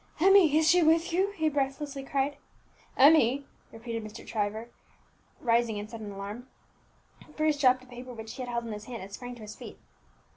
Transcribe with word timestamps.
"Emmie 0.19 0.57
is 0.57 0.67
she 0.67 0.81
with 0.81 1.13
you?" 1.13 1.29
he 1.33 1.47
breathlessly 1.47 2.01
cried. 2.03 2.37
"Emmie!" 2.97 3.45
repeated 3.71 4.03
Mr. 4.03 4.25
Trevor, 4.25 4.69
rising 5.41 5.77
in 5.77 5.87
sudden 5.87 6.11
alarm. 6.11 6.47
Bruce 7.37 7.59
dropped 7.61 7.81
the 7.81 7.85
paper 7.85 8.11
which 8.11 8.33
he 8.33 8.41
had 8.41 8.49
held 8.49 8.65
in 8.65 8.73
his 8.73 8.85
hand, 8.85 9.03
and 9.03 9.11
sprang 9.13 9.35
to 9.35 9.43
his 9.43 9.55
feet. 9.55 9.77